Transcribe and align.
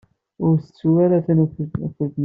Ur 0.45 0.53
ttettu 0.57 0.89
ara 1.03 1.25
tanfult-nnem. 1.25 2.13